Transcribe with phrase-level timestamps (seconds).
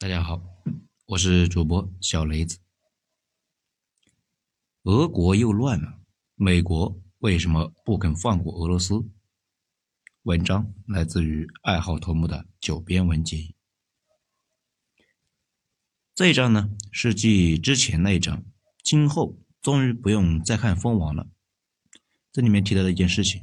[0.00, 0.40] 大家好，
[1.06, 2.60] 我是主播小雷子。
[4.84, 5.98] 俄国又乱了，
[6.36, 9.10] 美国为什么不肯放过俄罗斯？
[10.22, 13.56] 文章来自于爱好头目的九编文集。
[16.14, 18.44] 这一章呢是继之前那一章，
[18.84, 21.28] 今后终于不用再看蜂王了。
[22.30, 23.42] 这里面提到的一件事情，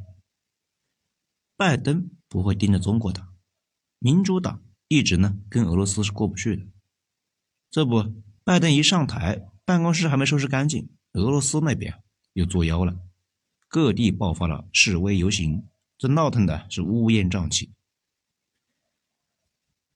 [1.58, 3.34] 拜登不会盯着中国打，
[4.00, 4.65] 民主党。
[4.96, 6.66] 一直呢跟俄罗斯是过不去的，
[7.70, 12.98] 这不，拜登一上台，办公室还没收拾干净，俄罗斯那边又作妖了，
[13.68, 17.74] 各地爆发了示威游行，这闹腾的是乌烟瘴气。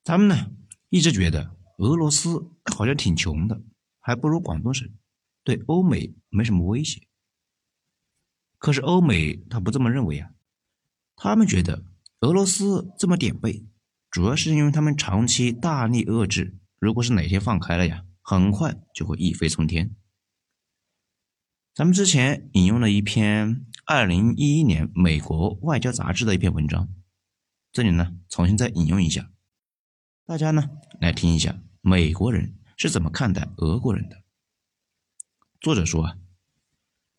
[0.04, 0.52] 咱们呢
[0.90, 3.62] 一直觉得俄罗斯好像挺穷的，
[4.02, 4.92] 还不如广东省，
[5.46, 7.08] 对欧美没什么威胁。
[8.58, 10.32] 可是欧美他不这么认为啊，
[11.16, 11.86] 他们觉得
[12.20, 13.66] 俄罗斯这么点背。
[14.12, 19.96] 主要是因为他们长期大力遏制，如果是哪天放开了呀，很快就会一飞冲天。
[21.76, 26.90] 咱们之前引用了一篇二零一一年美国外交杂志的一篇文章，
[27.72, 29.30] 这里呢重新再引用一下，
[30.26, 30.68] 大家呢
[31.00, 34.24] 来听一下美国人是怎么看待俄国人的。
[35.62, 36.18] 作者说啊，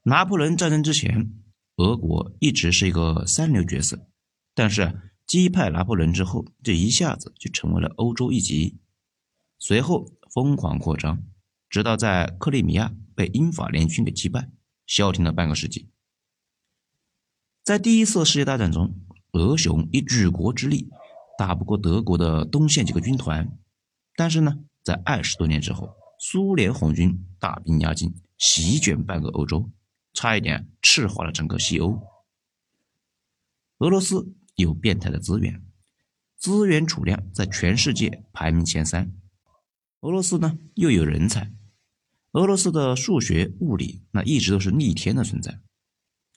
[0.02, 1.32] 拿破仑战争之前，
[1.76, 4.08] 俄国一直是一个三流角色，
[4.54, 5.09] 但是。
[5.30, 8.80] 击败拿破仑之后，这一下子就成为了欧洲一极，
[9.60, 11.22] 随后疯狂扩张，
[11.68, 14.50] 直到在克里米亚被英法联军给击败，
[14.88, 15.88] 消停了半个世纪。
[17.62, 18.92] 在第一次世界大战中，
[19.30, 20.90] 俄雄以举国之力
[21.38, 23.56] 打不过德国的东线几个军团，
[24.16, 29.70] 但是呢，在二十多年之后，苏联红军大兵压境，席卷半个欧洲，
[30.12, 32.02] 差一点赤化了整个西欧。
[33.78, 34.34] 俄罗斯。
[34.60, 35.64] 有变态的资源，
[36.36, 39.12] 资源储量在全世界排名前三。
[40.00, 41.52] 俄罗斯呢又有人才，
[42.32, 45.60] 俄罗斯的数学、物理那一直都是逆天的存在。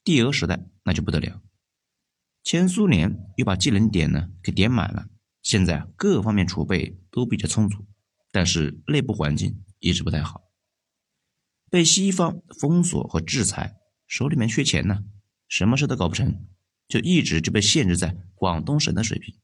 [0.03, 1.42] 帝俄时代那就不得了，
[2.44, 5.08] 前苏联又把技能点呢给点满了，
[5.42, 7.86] 现在啊各方面储备都比较充足，
[8.31, 10.42] 但是内部环境一直不太好，
[11.69, 13.78] 被西方封锁和制裁，
[14.08, 15.06] 手里面缺钱呢，
[15.48, 16.48] 什么事都搞不成。
[16.88, 19.36] 就一直就被限制在广东省的水平。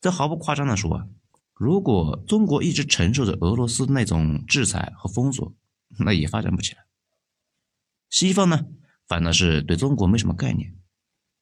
[0.00, 1.08] 这毫不夸张的说啊，
[1.54, 5.54] 如果中国一直承受着俄罗斯那种制裁和封锁，
[5.98, 6.84] 那也发展不起来。
[8.10, 8.66] 西方呢，
[9.08, 10.76] 反倒是对中国没什么概念。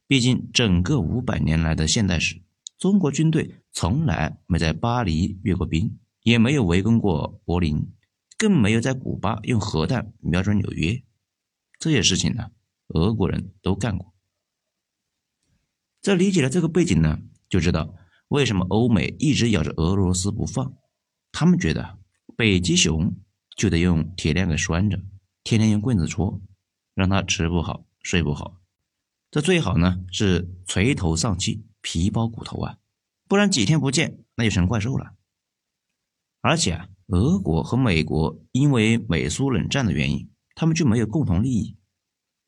[0.06, 2.42] 毕竟整个五百年来的现代史，
[2.78, 7.92] 中国军队从来没在巴黎阅过兵，也没有围攻过柏林，
[8.38, 11.02] 更没有在古巴用核弹瞄准纽约。
[11.78, 12.52] 这些事情呢，
[12.88, 14.13] 俄国人都干过。
[16.04, 17.94] 这理解了这个背景呢，就知道
[18.28, 20.74] 为什么欧美一直咬着俄罗斯不放。
[21.32, 21.98] 他们觉得
[22.36, 23.16] 北极熊
[23.56, 25.00] 就得用铁链给拴着，
[25.42, 26.42] 天天用棍子戳，
[26.94, 28.60] 让它吃不好睡不好。
[29.30, 32.76] 这最好呢是垂头丧气、皮包骨头啊，
[33.26, 35.14] 不然几天不见那就成怪兽了。
[36.42, 41.78] 而且啊，俄国和美国因为美苏冷战的原因，他们就没有共同利益。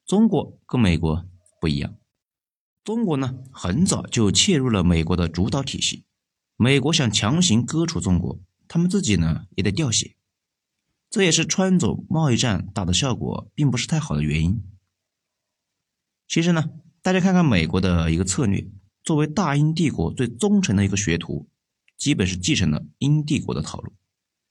[0.05, 1.27] 中国跟美国
[1.59, 1.97] 不一样。
[2.87, 6.05] 中国呢，很早就切入了美国的主导体系。
[6.55, 8.39] 美国想强行割除中国，
[8.69, 10.15] 他们自己呢也得掉血。
[11.11, 14.63] 这也是川总贸易战打的效果并不是太好的原因。
[16.29, 16.71] 其实呢，
[17.03, 18.65] 大家看看美国的一个策略，
[19.03, 21.49] 作为大英帝国最忠诚的一个学徒，
[21.99, 23.93] 基本是继承了英帝国的套路，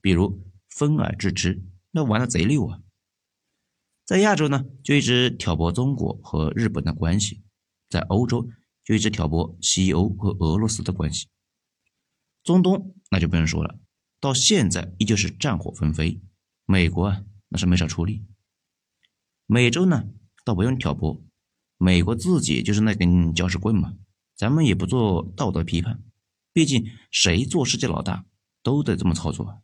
[0.01, 2.81] 比如分而治之，那玩的贼溜啊。
[4.03, 7.44] 在亚洲呢，就一直挑拨中国和日本的关系。
[7.89, 8.49] 在欧洲
[8.83, 11.27] 就一直挑拨西欧和俄罗斯的关系，
[12.43, 13.79] 中东那就不用说了，
[14.19, 16.21] 到现在依旧是战火纷飞，
[16.65, 18.25] 美国啊那是没少出力。
[19.45, 20.05] 美洲呢
[20.43, 21.23] 倒不用挑拨，
[21.77, 23.95] 美国自己就是那根搅屎棍嘛，
[24.35, 26.03] 咱们也不做道德批判，
[26.51, 28.25] 毕竟谁做世界老大
[28.63, 29.61] 都得这么操作，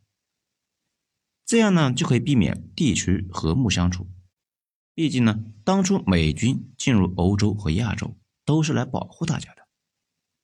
[1.44, 4.08] 这样呢就可以避免地区和睦相处。
[4.94, 9.66] 毕竟呢，当初美军进入欧洲和亚洲都是来保护大家的。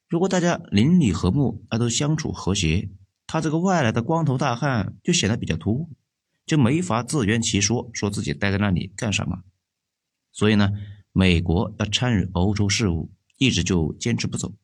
[0.08, 2.88] 如果大家邻里和睦，啊都相处和谐，
[3.26, 5.90] 他这个外来的光头大汉就显得比较突兀，
[6.46, 9.42] 就没法自圆其说，说自己待在那里干什么。
[10.32, 10.72] 所以呢，
[11.12, 14.54] 美国要参与欧洲事务，一直就坚持不走，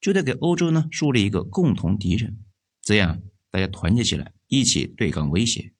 [0.00, 2.38] 就得给欧洲呢树立一个共同敌人，
[2.80, 3.20] 这样
[3.50, 5.74] 大家团结起来，一起对抗威胁。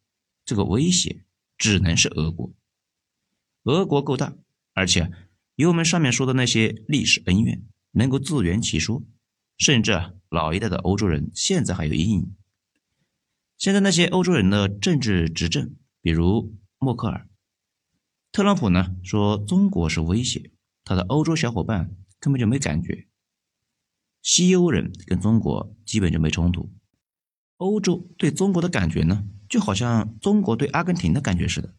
[0.45, 1.25] 这个威胁
[1.57, 2.53] 只能是俄国。
[3.67, 4.37] 俄国够大，
[4.75, 5.11] 而且
[5.57, 9.03] 有我们上面说的那些历史恩怨，能够自圆其说，
[9.59, 12.37] 甚至啊老一代的欧洲人现在还有阴影。
[13.59, 17.29] 现在那些欧洲人的政治执政，比如默克尔、
[18.31, 20.53] 特朗普呢，说中国是威胁，
[20.85, 21.91] 他的欧洲小伙伴
[22.21, 23.09] 根本就没感觉。
[24.23, 26.73] 西欧人跟中国基本就没冲突，
[27.57, 31.75] 欧洲对中国的感觉呢，就好像中国对阿根廷的感觉似的，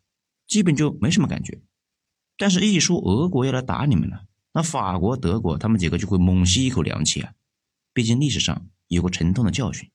[0.47, 1.61] 基本就没什么感觉。
[2.37, 7.33] 但是，一说俄国要来打你们了，那法国、德国他们几个就会猛吸一口凉气啊！
[7.93, 9.89] 毕竟历史上有过沉痛的教训。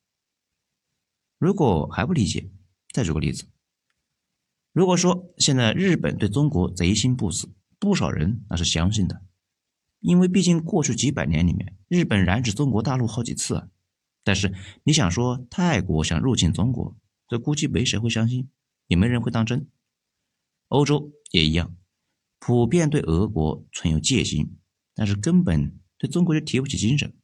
[1.38, 2.50] 如果还不理解，
[2.92, 3.44] 再举个例子。
[4.72, 7.48] 如果说现在日本对中国贼心不死，
[7.78, 9.22] 不少人那是相信的，
[10.00, 13.68] 因为毕竟过去几百年里面，日本染指中国大陆好几次啊。
[14.24, 14.54] 但是
[14.84, 16.96] 你想说泰国想入侵中国，
[17.28, 18.48] 这估计没谁会相信，
[18.86, 19.68] 也没人会当真。
[20.68, 21.76] 欧洲也一样。
[22.44, 24.58] 普遍对俄国存有戒心，
[24.96, 27.14] 但是根本对中国就提不起精神。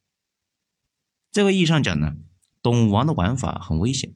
[1.29, 2.15] 这个意义上讲呢，
[2.61, 4.15] 懂王的玩法很危险。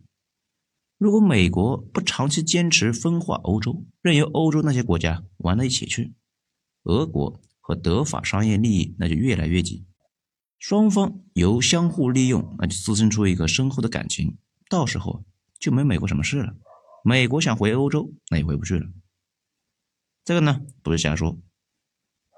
[0.98, 6.14] 如果美国不长期坚持分化欧洲，任由欧洲那些国家玩到一起去，
[6.84, 9.86] 俄国和德法商业利益那就越来越紧，
[10.58, 14.38] 双方由相互利用，那就滋生出一个深厚的感情，
[14.70, 15.26] 到时候
[15.60, 16.56] 就没美国什么事了。
[17.04, 18.88] 美国想回欧洲，那也回不去了。
[20.26, 21.38] 这个呢不是瞎说，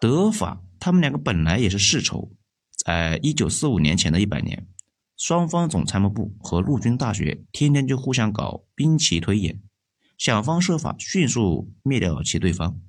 [0.02, 2.32] 德法他们两个本来也是世仇，
[2.76, 4.68] 在一九四五年前的一百年，
[5.16, 9.62] 双方总参谋部和陆军大学天天就互相搞兵棋推演，
[10.18, 12.82] 想方设法迅速灭掉其对方。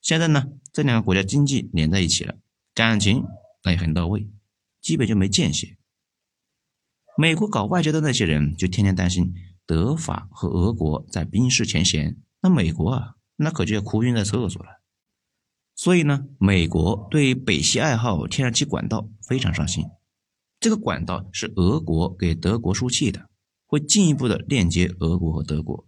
[0.00, 2.36] 现在呢，这两个国家经济连在一起了，
[2.74, 3.24] 感情
[3.62, 4.28] 那也很到位，
[4.80, 5.76] 基本就没间隙。
[7.16, 9.34] 美国搞外交的那些人就天天担心
[9.66, 13.16] 德法和俄国在兵释前嫌，那美国啊。
[13.36, 14.80] 那可就要哭晕在厕所了。
[15.76, 19.84] 所以呢，美国对北溪二号天然气管道非常上心。
[20.60, 23.28] 这个管道是俄国给德国输气的，
[23.66, 25.84] 会进一步的链接俄国和德国。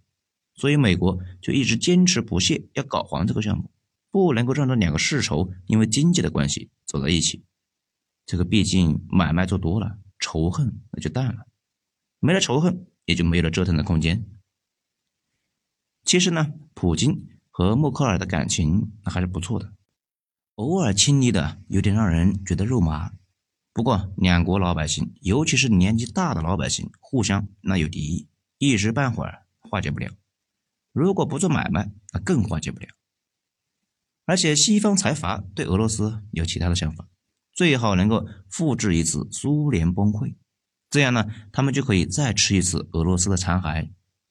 [0.55, 3.71] 所以美国就一直坚持不懈要搞黄这个项目，
[4.11, 7.45] 不能够让这两个世仇因为经济的关系走在一起。
[8.25, 11.47] 这个毕竟买卖做多了，仇恨那就淡了，
[12.19, 14.25] 没了仇恨也就没有了折腾的空间。
[16.03, 17.25] 其实呢，普京。
[17.57, 19.73] 和默克尔的感情那还是不错的，
[20.57, 23.13] 偶尔亲昵的有点让人觉得肉麻。
[23.73, 30.11] 不过两国老百姓，尤其是年纪大的老百姓，互相那有敌意，一时半会儿化解不了。
[30.93, 32.89] 如果不做买卖，那更化解不了。
[34.25, 37.07] 而且西方财阀对俄罗斯有其他的想法，
[37.51, 40.35] 最好能够复制一次苏联崩溃，
[40.91, 43.89] 这样呢，他们就可以再吃一次俄罗斯的残骸。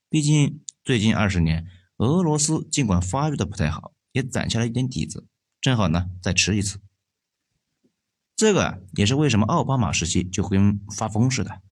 [0.08, 1.66] 毕竟最近二十年。
[1.98, 5.26] 俄罗斯尽管发育的不太好，也攒下了一点底子，
[5.60, 6.78] 正好呢再吃一次。
[8.34, 11.62] 这个也是为什么奥巴马时期就跟发疯似的，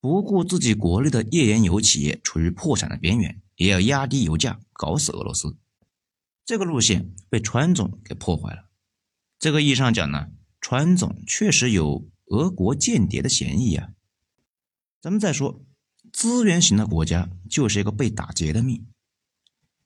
[0.00, 5.56] 不顾自己国内的页岩油企业处于破产的边缘，也要压低油价，搞死俄罗斯。
[6.46, 8.70] 这个路线被川总给破坏了。
[9.38, 10.30] 这个意义上讲呢，
[10.62, 13.90] 川总确实有俄国间谍的嫌疑啊。
[15.02, 15.62] 咱们再说，
[16.10, 18.86] 资源型的国家就是一个被打劫的命。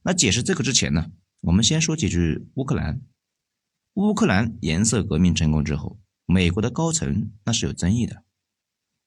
[0.04, 1.12] 那解释这个之前呢，
[1.42, 3.00] 我们先说几句乌克兰。
[3.94, 8.24] 乌克兰颜色革命成功之后，美国的高层那是有争议的，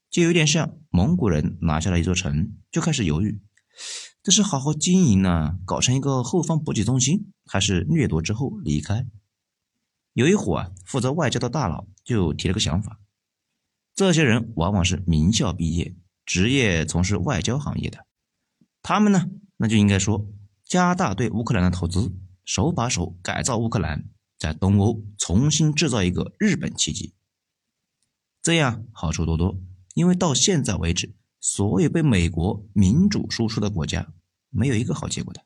[0.10, 3.42] 就有点像蒙古人拿下了一座城，就开始犹豫，
[4.24, 9.06] 这是好好经营呢，搞成一个后方补给中心，还是掠夺之后离开？
[10.14, 13.02] 有一伙啊，负责外交的大佬就提了个想法，
[13.94, 15.94] 这些人往往是名校毕业，
[16.26, 18.06] 职业从事外交行业的，
[18.82, 20.32] 他们呢，那就应该说。
[20.66, 22.12] 加大对乌克兰的投资，
[22.44, 27.14] 手把手改造乌克兰，在东欧重新制造一个日本奇迹。
[28.42, 29.60] 这样好处多多，
[29.94, 34.12] 因为到现在为止，所有被美国民主输出的国家，
[34.50, 35.46] 没有一个好结果的，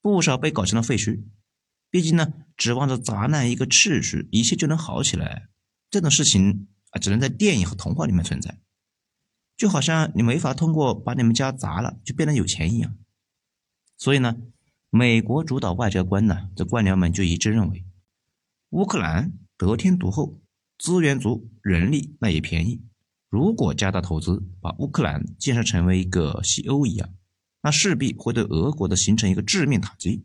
[0.00, 1.24] 不少被搞成了废墟。
[1.90, 5.48] 毕竟呢，指望着砸烂一个秩序，一切就能好起来，
[5.90, 8.58] 这种事情啊，只能在电影和童话里面存在。
[9.56, 12.96] 就好像你没法通过把你们家砸了就变得有钱一样。
[13.98, 14.36] 所以呢，
[14.90, 17.84] 美国主导外交官呢，这官僚们就一致认为，
[18.70, 20.40] 乌克兰得天独厚，
[20.78, 22.80] 资源足，人力那也便宜。
[23.28, 27.12] 如果加大投资，把乌克兰建设成为一个西欧一样，
[27.60, 30.24] 那势必会对俄国的形成一个致命打击。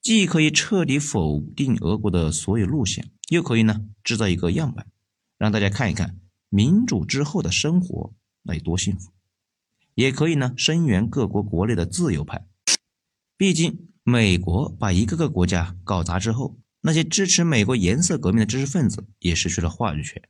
[0.00, 4.86] 既可以彻底否定俄国的所有路线，又可以呢制造一个样板，
[5.36, 6.18] 让大家看一看
[6.48, 9.12] 民主之后的生活那有多幸福。
[9.94, 12.46] 也可以呢声援各国国内的自由派。
[13.36, 20.22] 毕竟，美国把一个个国家搞砸之后，那些支持美国颜色革命的知识分子也失去了话语权。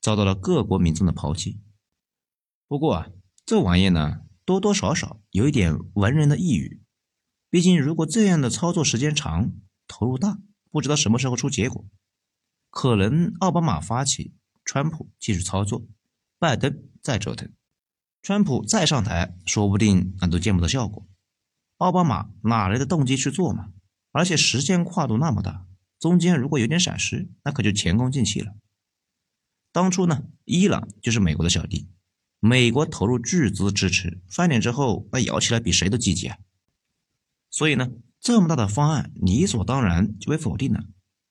[0.00, 1.60] 遭到了各国民众的抛弃。
[2.68, 3.08] 不过啊，
[3.44, 6.80] 这玩意呢，多多少少有一点文人的抑郁。
[7.50, 9.52] 毕竟，如果这样的操作时间长，
[9.88, 10.38] 投入大，
[10.70, 11.84] 不知道什么时候出结果。
[12.70, 14.34] 可能奥巴马发起，
[14.64, 15.84] 川普继续操作，
[16.38, 17.50] 拜登再折腾，
[18.22, 21.06] 川普再上台，说不定那都见不到效果。
[21.78, 23.72] 奥巴马哪来的动机去做嘛？
[24.12, 25.66] 而且时间跨度那么大，
[25.98, 28.54] 中间如果有点闪失，那可就前功尽弃了。
[29.70, 31.88] 当初呢，伊朗就是美国的小弟，
[32.40, 36.38] 美国投入巨资支持，翻脸之后，那摇起来比谁都积极啊。
[37.50, 40.84] 所以呢，这么大的方案理所当然就被否定了。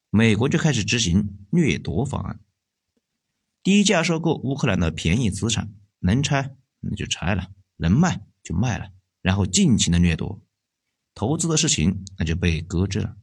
[0.10, 2.39] 美国就开始执行掠夺方案，
[3.62, 8.92] 低价收购乌克兰的便宜资产，能拆那就拆了，能卖就卖了，
[9.27, 10.41] 然后尽情的掠夺。
[11.13, 13.17] 投资的事情那就被搁置了。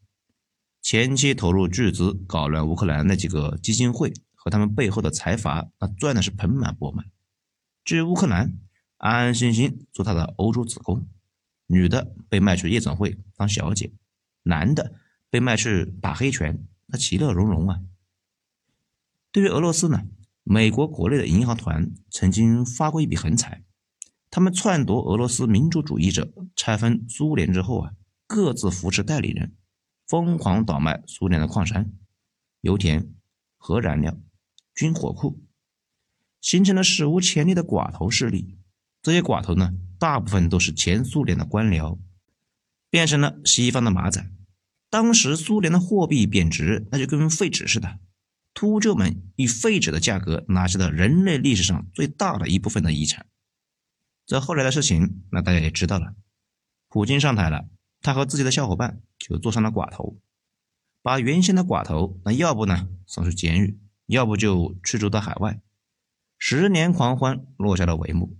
[0.83, 7.07] 前期投入巨资搞乱乌克兰那几个基金会和他们背后的财阀，那赚的是盆满钵满。
[7.87, 8.59] 至于乌克兰，
[8.99, 11.09] 安安心心做他的欧洲子宫，
[11.69, 13.91] 女的被卖去夜总会当小姐，
[14.43, 14.97] 男的
[15.31, 16.67] 被卖去打黑拳。
[16.89, 17.81] 那其乐融融啊！
[19.33, 20.03] 对于俄罗斯呢，
[20.43, 23.65] 美国国内的银行团曾经发过一笔横财，
[24.35, 27.93] 他们篡夺俄罗斯民主主义者拆分苏联之后啊，
[28.27, 29.55] 各自扶持代理人，
[30.09, 31.93] 疯狂倒卖苏联的矿山、
[32.61, 33.15] 油田、
[33.57, 34.19] 核燃料、
[34.75, 35.41] 军火库，
[36.41, 38.59] 形成了史无前例的寡头势力。
[39.03, 41.97] 这些寡头呢，大部分都是前苏联的官僚，
[42.91, 44.29] 变成了西方的马仔。
[44.91, 48.01] 当时苏联的货币贬值，那就跟废纸似的。
[48.53, 53.27] 秃鹫们以废纸的价格拿下了人类历史上最大的一部分的遗产。
[54.27, 56.15] 这后来的事情，那大家也知道了。
[56.89, 57.69] 普京上台了，
[58.01, 60.19] 他和自己的小伙伴就坐上了寡头，
[61.03, 65.61] 把原先的寡头，那要不呢送去监狱，要不就驱逐到海外。
[66.39, 68.37] 十年狂欢落下了帷幕。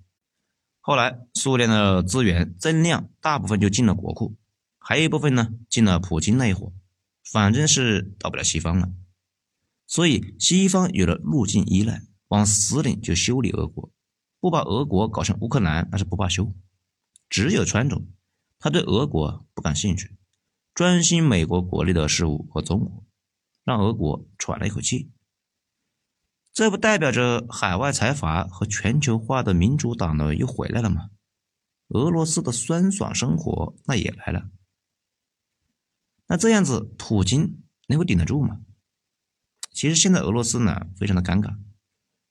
[0.81, 4.37] 后来苏联的资源增量大部分就进了国库。
[4.79, 6.71] 还有一部分呢，进了普京那一伙，
[7.33, 8.91] 反正是到不了西方了，
[9.87, 13.91] 所以西方有了路径依赖，往死里就修理俄国，
[14.45, 16.55] 不把俄国搞成乌克兰那是不罢休。
[17.31, 18.09] 只有川总，
[18.59, 20.19] 他对俄国不感兴趣，
[20.75, 23.07] 专心美国国内的事务和中国，
[23.65, 25.11] 让俄国喘了一口气。
[26.53, 31.09] 这不代表着海外财阀和全球化的民主党呢又回来了吗？
[31.89, 34.51] 俄罗斯的酸爽生活那也来了。
[36.27, 38.61] 那这样子，普京能够顶得住吗？
[39.73, 41.57] 其实现在俄罗斯呢，非常的尴尬。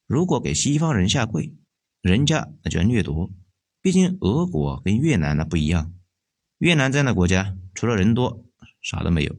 [0.05, 1.57] 如果给西方人下跪，
[2.03, 3.31] 人家那叫掠夺。
[3.81, 5.93] 毕竟俄国跟越南那不一样，
[6.57, 8.45] 越南这样的国家，除了人多，
[8.81, 9.35] 啥都没有。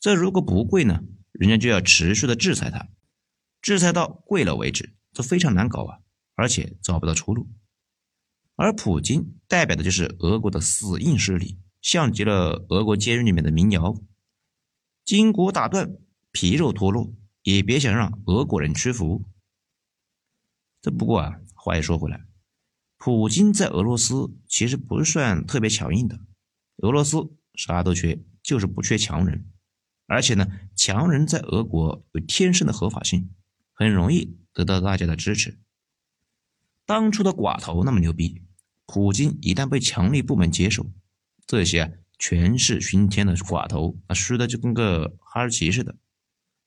[0.00, 2.88] 这如果不跪呢，人家就要持续的制裁他，
[3.62, 6.00] 制裁到跪了为止，这非常难搞啊，
[6.34, 7.48] 而且找不到出路。
[8.56, 11.60] 而普京代表的就是俄国的死硬势力。
[11.80, 13.94] 像极了俄国监狱里面的民谣
[15.04, 15.96] ：“筋骨打断，
[16.32, 19.24] 皮肉脱落，也别想让俄国人屈服。”
[20.80, 22.26] 这不过啊，话又说回来，
[22.98, 26.20] 普京在俄罗斯其实不算特别强硬的。
[26.82, 27.16] 俄罗斯
[27.54, 29.50] 啥都缺，就是不缺强人。
[30.06, 33.30] 而且呢，强人在俄国有天生的合法性，
[33.72, 35.58] 很容易得到大家的支持。
[36.84, 38.42] 当初的寡头那么牛逼，
[38.84, 40.92] 普京一旦被强力部门接受。
[41.46, 45.96] 这些啊，权势熏天的寡头，那输的就跟个哈士奇似的。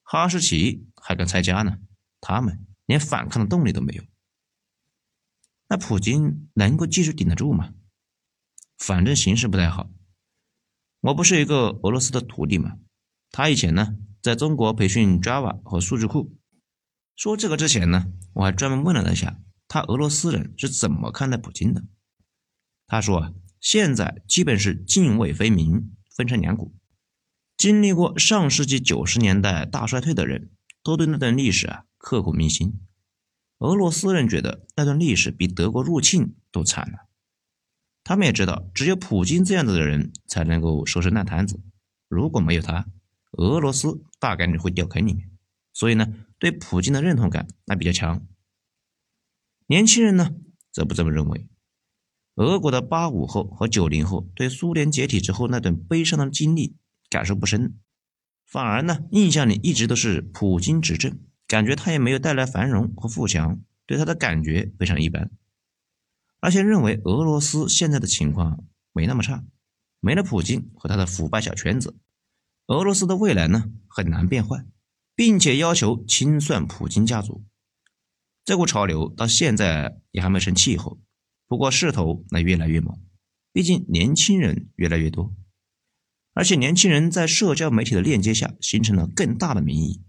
[0.01, 1.77] 哈士奇还敢拆家呢？
[2.19, 4.03] 他们连反抗的动力都没有。
[5.67, 7.73] 那普京能够继续顶得住吗？
[8.77, 9.89] 反正形势不太好。
[11.01, 12.77] 我不是一个俄罗斯的徒弟吗？
[13.31, 16.35] 他以前呢，在中国培训 Java 和数据库。
[17.15, 21.83] 说这个之前呢，我还专门问了他一下他俄罗斯人是怎么看待普京的。
[22.87, 23.33] 他说啊。
[23.59, 26.75] 现在基本是泾渭分明，分成两股。
[27.57, 30.51] 经历过上世纪九十年代大衰退的人，
[30.83, 32.79] 都对那段历史啊刻骨铭心。
[33.59, 37.07] 俄罗斯人觉得那段历史比德国入侵都惨了。
[38.03, 41.59] 他们也知道，只有普京这样子的人才能够收拾烂摊子。
[42.07, 42.85] 如果没有他，
[43.31, 45.29] 俄罗斯大概率会掉坑里面。
[45.73, 46.07] 所以呢，
[46.39, 48.25] 对普京的认同感那比较强。
[49.67, 50.35] 年轻人呢，
[50.71, 51.47] 则不这么认为。
[52.35, 56.77] 俄国的八五后和九零后对苏联解体之后那段悲伤的经历
[57.09, 57.79] 感受不深，
[58.45, 65.31] 反而呢印象里一直都是普京执政，感觉他也没有带来繁荣和富强，对他的感觉非常一般，
[66.41, 69.45] 而且认为俄罗斯现在的情况没那么差，
[70.01, 71.95] 没了普京和他的腐败小圈子，
[72.67, 74.65] 俄罗斯的未来呢很难变坏，
[75.15, 77.45] 并且要求清算普京家族，
[78.43, 80.99] 这股潮流到现在也还没成气候，
[81.47, 82.99] 不过势头那越来越猛，
[83.53, 85.33] 毕竟年轻人越来越多，
[86.33, 90.03] 而且年轻人在社交媒体的链接下形成了更大的民意，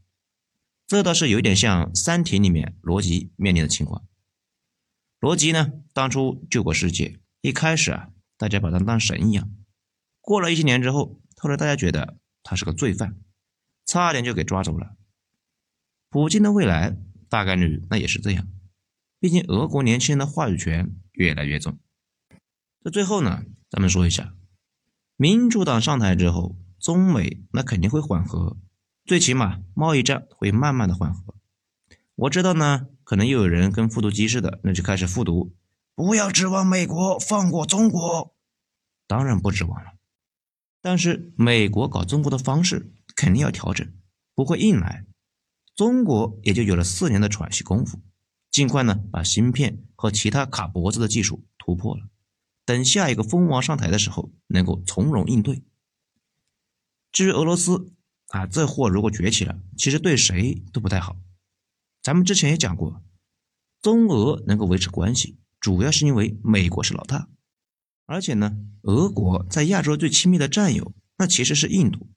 [0.88, 4.04] 这倒是有点像《三体》里面罗辑面临的情况。
[5.20, 9.50] 罗辑呢，当初救过世界，一开始啊，大家把他当神一样，
[10.20, 13.20] 过了一些年之后，后来大家觉得他是个罪犯，
[13.84, 14.96] 差点就给抓走了。
[16.08, 16.96] 普京的未来。
[17.30, 18.48] 大概率那也是这样，
[19.20, 21.78] 毕竟俄国年轻人的话语权越来越重。
[22.82, 24.32] 在最后呢，咱们说一下，
[25.14, 28.56] 民主党上台之后，中美那肯定会缓和，
[29.08, 31.34] 最起码贸易战会慢慢的缓和。
[32.14, 35.54] 我知道呢，可能又有人跟复读机似的，那就开始复读，
[35.94, 38.36] 不要指望美国放过中国，
[39.06, 39.92] 当然不指望了。
[40.82, 43.90] 但是美国搞中国的方式肯定要调整，
[44.34, 45.06] 不会硬来。
[45.74, 48.02] 中国也就有了四年的喘息功夫，
[48.50, 52.10] 尽快呢把芯片和其他卡脖子的技术突破了，
[52.66, 55.62] 等下一个蜂王上台的时候能够从容应对。
[57.10, 57.94] 至于俄罗斯
[58.28, 61.16] 啊，这货如果崛起了，其实对谁都不太好。
[62.02, 63.02] 咱们之前也讲过，
[63.82, 67.28] 中俄能够维持关系，主要是因为美国是老大，
[68.06, 72.08] 而且呢，俄国在亚洲最亲密的战友那其实是印度。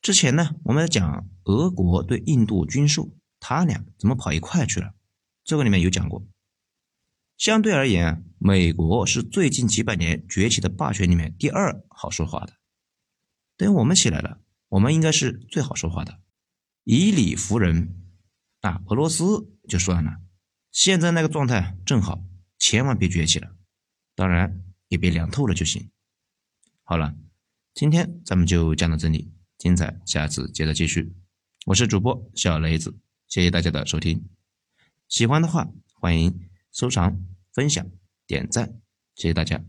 [0.00, 3.10] 之前呢，我们讲俄国对印度军售，
[3.40, 4.94] 他俩怎么跑一块去了？
[5.44, 6.26] 这个里面有讲过。
[7.36, 12.54] 相对而言，美国是最近几百年崛起的霸权里面第二好说话的。
[13.56, 14.40] 等我们起来了，
[14.74, 16.20] 我们应该是最好说话的，
[16.82, 18.00] 以理服人。
[18.60, 19.24] 啊，俄罗斯
[19.68, 20.20] 就算了，
[20.72, 22.24] 现在那个状态正好，
[22.58, 23.54] 千万别崛起了，
[24.16, 25.90] 当然也别凉透了就行。
[26.82, 27.14] 好了，
[27.72, 29.32] 今天咱们就讲到这里。
[29.58, 31.14] 精彩，下次接着继续。
[31.66, 34.28] 我是主播小雷子，谢谢大家的收听。
[35.08, 37.86] 喜欢的话，欢迎收藏、分享、
[38.26, 38.80] 点赞，
[39.14, 39.64] 谢谢大家。